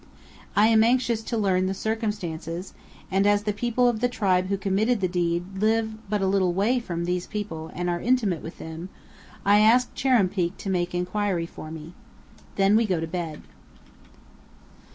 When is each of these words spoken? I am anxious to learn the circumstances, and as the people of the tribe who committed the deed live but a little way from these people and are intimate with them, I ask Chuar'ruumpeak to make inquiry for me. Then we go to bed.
I 0.55 0.65
am 0.65 0.83
anxious 0.83 1.21
to 1.25 1.37
learn 1.37 1.67
the 1.67 1.75
circumstances, 1.75 2.73
and 3.11 3.27
as 3.27 3.43
the 3.43 3.53
people 3.53 3.87
of 3.87 3.99
the 3.99 4.09
tribe 4.09 4.47
who 4.47 4.57
committed 4.57 4.99
the 4.99 5.07
deed 5.07 5.61
live 5.61 5.93
but 6.09 6.23
a 6.23 6.25
little 6.25 6.53
way 6.53 6.79
from 6.79 7.05
these 7.05 7.27
people 7.27 7.69
and 7.75 7.87
are 7.87 8.01
intimate 8.01 8.41
with 8.41 8.57
them, 8.57 8.89
I 9.45 9.59
ask 9.59 9.93
Chuar'ruumpeak 9.93 10.57
to 10.57 10.71
make 10.71 10.95
inquiry 10.95 11.45
for 11.45 11.69
me. 11.69 11.93
Then 12.55 12.75
we 12.75 12.87
go 12.87 12.99
to 12.99 13.05
bed. 13.05 13.43